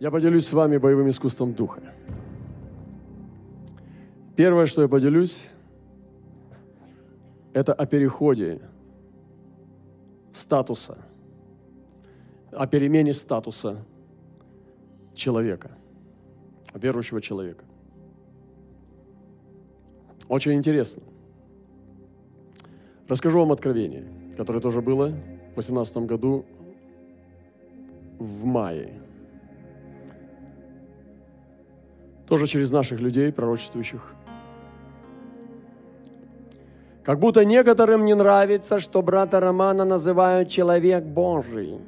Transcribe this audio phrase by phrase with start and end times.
[0.00, 1.82] Я поделюсь с вами боевым искусством духа.
[4.34, 5.38] Первое, что я поделюсь,
[7.52, 8.62] это о переходе
[10.32, 10.96] статуса,
[12.50, 13.84] о перемене статуса
[15.12, 15.76] человека,
[16.72, 17.66] верующего человека.
[20.28, 21.02] Очень интересно.
[23.06, 24.06] Расскажу вам откровение,
[24.38, 26.46] которое тоже было в 2018 году
[28.18, 29.09] в мае.
[32.30, 34.14] Тоже через наших людей, пророчествующих.
[37.02, 41.80] Как будто некоторым не нравится, что брата Романа называют человек Божий.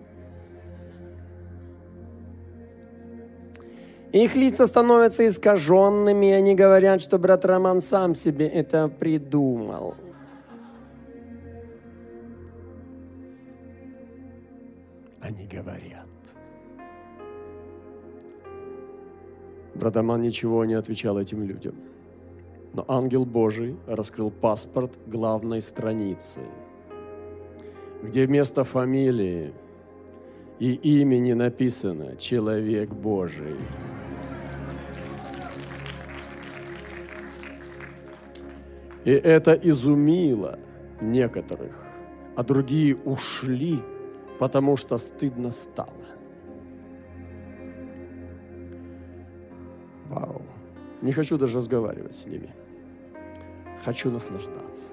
[4.11, 9.95] Их лица становятся искаженными, и они говорят, что брат Роман сам себе это придумал.
[15.21, 16.03] Они говорят.
[19.75, 21.75] Брат Роман ничего не отвечал этим людям.
[22.75, 26.41] Но ангел Божий раскрыл паспорт главной страницы,
[28.03, 29.53] где вместо фамилии
[30.59, 33.57] и имени написано «Человек Божий».
[39.05, 40.59] И это изумило
[41.01, 41.75] некоторых,
[42.37, 43.81] а другие ушли,
[44.39, 45.91] потому что стыдно стало.
[51.03, 52.51] Не хочу даже разговаривать с ними.
[53.85, 54.87] Хочу наслаждаться.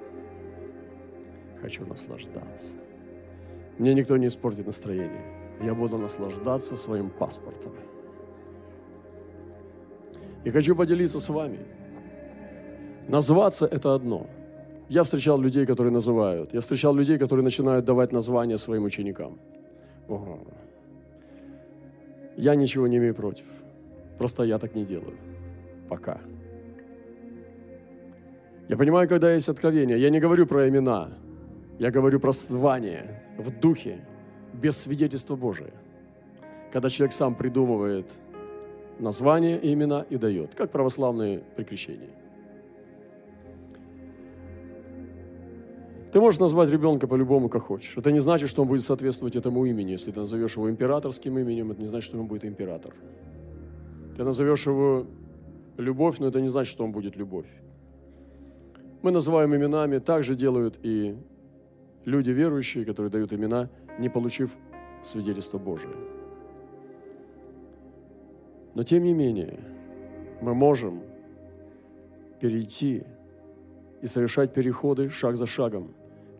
[1.61, 2.71] Хочу наслаждаться.
[3.77, 5.23] Мне никто не испортит настроение.
[5.61, 7.73] Я буду наслаждаться своим паспортом.
[10.43, 11.59] И хочу поделиться с вами–
[13.09, 14.27] Назваться– это одно.
[14.87, 16.53] Я встречал людей, которые называют.
[16.53, 19.39] Я встречал людей, которые начинают давать названия своим ученикам.
[20.07, 20.39] Ого.
[22.37, 23.45] Я ничего не имею против.
[24.19, 25.17] Просто я так не делаю.
[25.89, 26.21] Пока.
[28.67, 29.99] Я понимаю, когда есть откровение.
[29.99, 31.09] Я не говорю про имена.
[31.79, 34.05] Я говорю про звание в духе,
[34.53, 35.73] без свидетельства Божия.
[36.71, 38.05] Когда человек сам придумывает
[38.99, 42.09] название имена и дает, как православные прикрещения.
[46.11, 47.93] Ты можешь назвать ребенка по-любому, как хочешь.
[47.95, 49.91] Это не значит, что он будет соответствовать этому имени.
[49.91, 52.93] Если ты назовешь его императорским именем, это не значит, что он будет император.
[54.15, 55.05] Ты назовешь его
[55.81, 57.47] любовь, но это не значит, что он будет любовь.
[59.01, 61.15] Мы называем именами, так же делают и
[62.05, 64.55] люди верующие, которые дают имена, не получив
[65.03, 65.95] свидетельство Божие.
[68.75, 69.59] Но тем не менее,
[70.41, 71.01] мы можем
[72.39, 73.03] перейти
[74.01, 75.93] и совершать переходы шаг за шагом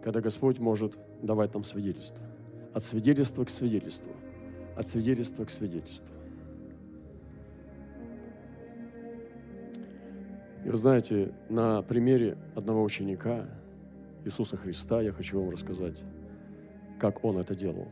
[0.04, 2.26] когда Господь может давать нам свидетельство.
[2.74, 4.12] От свидетельства к свидетельству.
[4.76, 6.14] От свидетельства к свидетельству.
[10.70, 13.48] И вы знаете, на примере одного ученика,
[14.24, 16.04] Иисуса Христа, я хочу вам рассказать,
[17.00, 17.88] как Он это делал.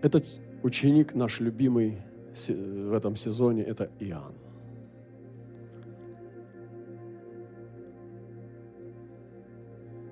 [0.00, 2.02] Этот ученик, наш любимый
[2.46, 4.34] в этом сезоне, это Иоанн.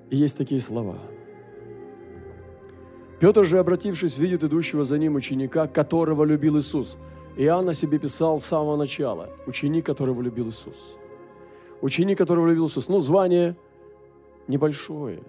[0.09, 0.99] И есть такие слова.
[3.23, 6.97] Петр же, обратившись, видит идущего за ним ученика, которого любил Иисус.
[7.37, 9.29] Иоанн о себе писал с самого начала.
[9.47, 10.75] Ученик, которого любил Иисус.
[11.79, 12.89] Ученик, которого любил Иисус.
[12.89, 13.55] Ну, звание
[14.49, 15.23] небольшое.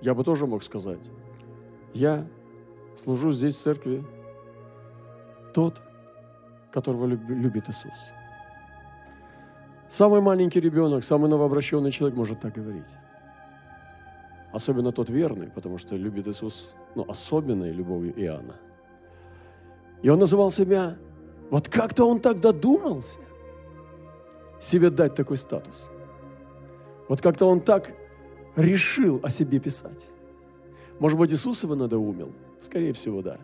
[0.00, 1.10] Я бы тоже мог сказать.
[1.92, 2.26] Я
[2.96, 4.02] служу здесь в церкви
[5.52, 5.78] тот,
[6.72, 7.98] которого любит Иисус.
[9.90, 12.88] Самый маленький ребенок, самый новообращенный человек может так говорить.
[14.52, 18.56] Особенно тот верный, потому что любит Иисус, ну, особенной любовью Иоанна.
[20.02, 20.96] И он называл себя,
[21.50, 23.18] вот как-то он так додумался
[24.60, 25.90] себе дать такой статус.
[27.08, 27.92] Вот как-то он так
[28.56, 30.06] решил о себе писать.
[30.98, 32.32] Может быть, Иисус его надоумил?
[32.60, 33.38] Скорее всего, да.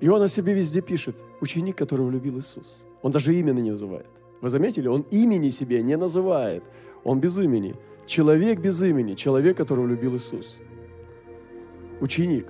[0.00, 2.84] И он о себе везде пишет, ученик, которого любил Иисус.
[3.02, 4.08] Он даже имени не называет.
[4.40, 4.88] Вы заметили?
[4.88, 6.64] Он имени себе не называет.
[7.04, 7.76] Он без имени.
[8.06, 10.58] Человек без имени, человек, которого любил Иисус.
[12.00, 12.46] Ученик.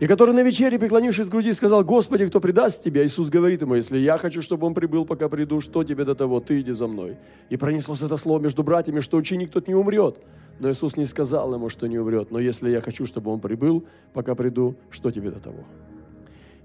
[0.00, 3.04] И который на вечере, преклонившись к груди, сказал, Господи, кто предаст тебя?
[3.04, 6.40] Иисус говорит ему, если я хочу, чтобы он прибыл, пока приду, что тебе до того?
[6.40, 7.18] Ты иди за мной.
[7.50, 10.18] И пронеслось это слово между братьями, что ученик тот не умрет.
[10.58, 12.30] Но Иисус не сказал ему, что не умрет.
[12.30, 13.84] Но если я хочу, чтобы он прибыл,
[14.14, 15.64] пока приду, что тебе до того?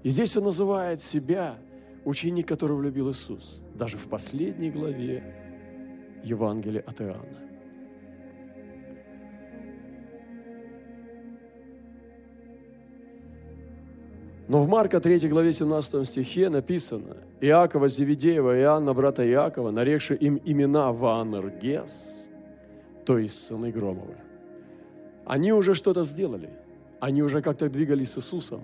[0.02, 1.58] И здесь он называет себя
[2.06, 3.60] ученик, которого любил Иисус.
[3.74, 5.22] Даже в последней главе
[6.24, 7.45] Евангелия от Иоанна.
[14.48, 20.14] Но в Марка 3 главе 17 стихе написано, Иакова Зеведеева и Иоанна, брата Иакова, нарекши
[20.14, 22.28] им имена Ваанергес,
[23.04, 24.16] то есть сыны Громовы.
[25.24, 26.50] Они уже что-то сделали.
[27.00, 28.60] Они уже как-то двигались с Иисусом.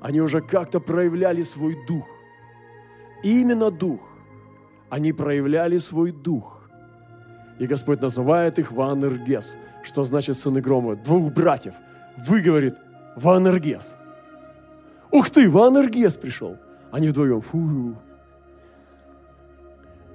[0.00, 2.06] Они уже как-то проявляли свой дух.
[3.24, 4.00] И именно дух.
[4.90, 6.68] Они проявляли свой дух.
[7.58, 11.74] И Господь называет их Ваанергес, что значит сыны Громовы, двух братьев.
[12.18, 12.74] Вы, говорит,
[13.16, 13.94] Ваанергес–
[15.10, 16.58] Ух ты, Ванергес пришел.
[16.90, 17.94] Они вдвоем, фу,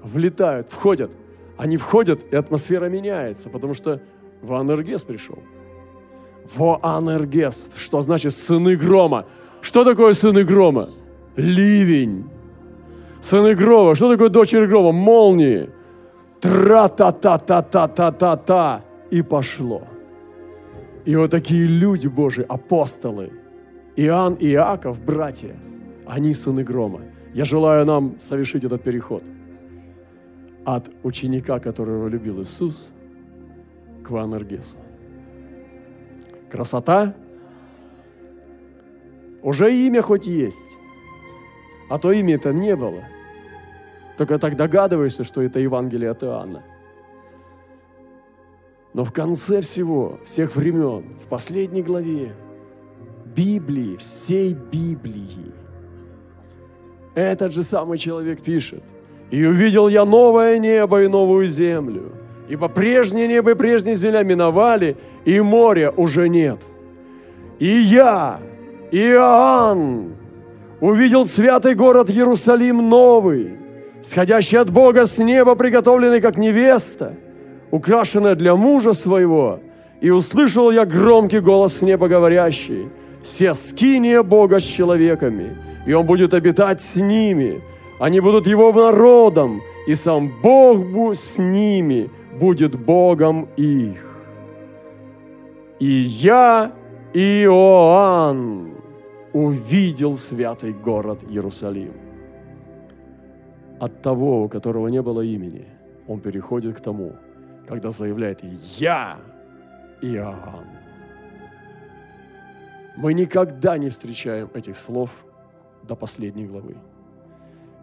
[0.02, 1.12] влетают, входят.
[1.58, 4.00] Они входят, и атмосфера меняется, потому что
[4.42, 5.40] Ванергес пришел.
[6.56, 9.26] Воанергес, что значит сыны грома.
[9.62, 10.90] Что такое сыны грома?
[11.36, 12.30] Ливень.
[13.22, 13.96] Сыны грома.
[13.96, 14.92] Что такое дочери грома?
[14.92, 15.70] Молнии.
[16.42, 18.82] Тра-та-та-та-та-та-та-та.
[19.10, 19.84] И пошло.
[21.06, 23.32] И вот такие люди Божьи, апостолы–
[23.96, 25.56] Иоанн и Иаков, братья,
[26.06, 27.02] они сыны грома.
[27.34, 29.24] Я желаю нам совершить этот переход
[30.66, 32.90] от ученика, которого любил Иисус,
[34.04, 34.78] к Ванергесу.
[36.50, 37.14] Красота?
[39.42, 40.78] Уже имя хоть есть,
[41.90, 43.04] а то имя это не было.
[44.18, 46.64] Только так догадываешься, что это Евангелие от Иоанна.
[48.94, 52.34] Но в конце всего, всех времен, в последней главе,
[53.36, 55.52] Библии, всей Библии.
[57.16, 58.84] Этот же самый человек пишет,
[59.32, 62.12] «И увидел я новое небо и новую землю,
[62.48, 66.60] ибо прежнее небо и прежняя земля миновали, и моря уже нет.
[67.60, 68.40] И я,
[68.92, 70.16] Иоанн,
[70.80, 73.58] увидел святый город Иерусалим новый,
[74.04, 77.16] сходящий от Бога с неба, приготовленный как невеста,
[77.72, 79.60] украшенная для мужа своего,
[80.02, 82.90] и услышал я громкий голос с неба говорящий–
[83.24, 87.62] все скиния Бога с человеками, и Он будет обитать с ними.
[88.00, 92.10] Они будут Его народом, и сам Бог с ними
[92.40, 94.04] будет Богом их.
[95.80, 96.72] И я,
[97.14, 98.76] Иоанн,
[99.34, 101.94] увидел святый город Иерусалим.
[103.80, 105.66] От того, у которого не было имени,
[106.08, 107.14] он переходит к тому,
[107.68, 108.40] когда заявляет
[108.78, 109.18] «Я
[110.02, 110.83] Иоанн».
[112.96, 115.26] Мы никогда не встречаем этих слов
[115.84, 116.76] до последней главы.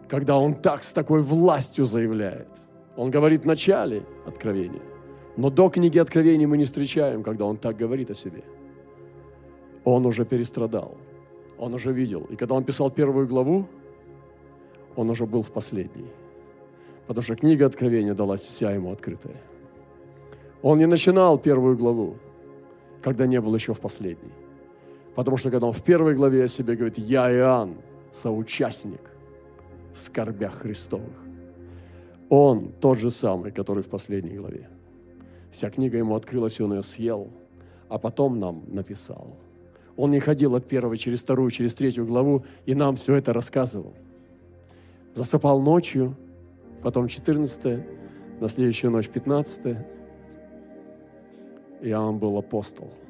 [0.07, 2.47] Когда он так с такой властью заявляет.
[2.97, 4.81] Он говорит в начале Откровения,
[5.37, 8.43] но до книги Откровений мы не встречаем, когда он так говорит о себе.
[9.85, 10.97] Он уже перестрадал,
[11.57, 12.27] он уже видел.
[12.29, 13.65] И когда он писал первую главу,
[14.95, 16.11] он уже был в последней.
[17.07, 19.41] Потому что книга Откровения далась вся ему открытая.
[20.61, 22.17] Он не начинал первую главу,
[23.01, 24.40] когда не был еще в последней.
[25.15, 27.75] Потому что когда он в первой главе о себе говорит, я Иоанн,
[28.13, 29.01] соучастник
[29.93, 31.17] в скорбях Христовых.
[32.29, 34.69] Он тот же самый, который в последней главе.
[35.51, 37.29] Вся книга ему открылась, и он ее съел,
[37.89, 39.35] а потом нам написал.
[39.97, 43.93] Он не ходил от первой через вторую, через третью главу, и нам все это рассказывал.
[45.13, 46.15] Засыпал ночью,
[46.81, 47.83] потом 14
[48.39, 49.77] на следующую ночь 15
[51.81, 52.89] Иоанн был апостол–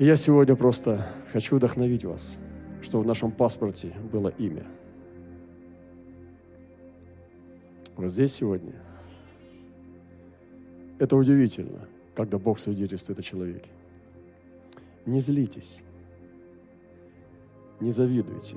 [0.00, 2.38] и я сегодня просто хочу вдохновить вас,
[2.80, 4.64] что в нашем паспорте было имя.
[7.96, 8.72] Вот здесь сегодня.
[10.98, 13.68] Это удивительно, когда Бог свидетельствует о человеке.
[15.04, 15.82] Не злитесь,
[17.78, 18.56] не завидуйте,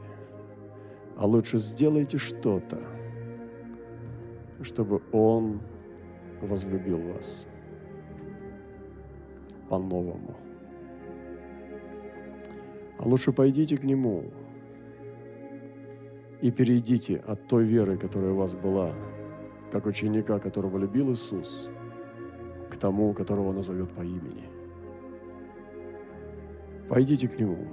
[1.17, 2.81] а лучше сделайте что-то,
[4.61, 5.59] чтобы Он
[6.41, 7.47] возлюбил вас
[9.67, 10.37] по-новому.
[13.03, 14.23] А лучше пойдите к Нему
[16.39, 18.95] и перейдите от той веры, которая у вас была,
[19.73, 21.69] как ученика, которого любил Иисус,
[22.69, 24.45] к тому, которого назовет по имени.
[26.87, 27.67] Пойдите к Нему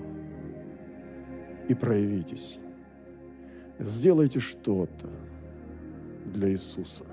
[1.68, 2.58] и проявитесь.
[3.78, 5.08] Сделайте что-то
[6.26, 7.04] для Иисуса,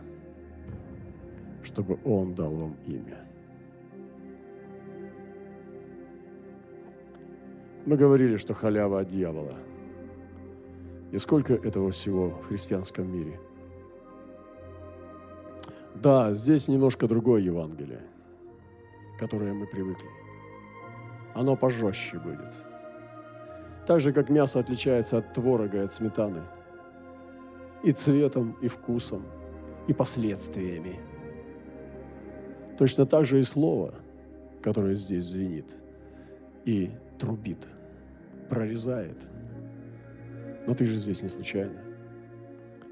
[1.61, 3.27] чтобы Он дал вам имя.
[7.87, 9.55] Мы говорили, что халява от дьявола.
[11.13, 13.39] И сколько этого всего в христианском мире?
[15.95, 18.01] Да, здесь немножко другое Евангелие,
[19.17, 20.09] которое мы привыкли.
[21.33, 22.53] Оно пожестче будет.
[23.85, 26.43] Так же, как мясо отличается от творога и от сметаны.
[27.83, 29.23] И цветом, и вкусом,
[29.87, 30.99] и последствиями.
[32.77, 33.93] Точно так же и слово,
[34.61, 35.77] которое здесь звенит
[36.65, 37.65] и трубит–
[38.49, 39.17] прорезает.
[40.65, 41.79] Но ты же здесь не случайно.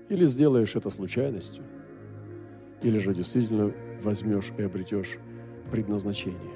[0.10, 1.64] Или сделаешь это случайностью,
[2.82, 3.72] или же действительно
[4.04, 5.18] возьмешь и обретешь
[5.72, 6.55] предназначение.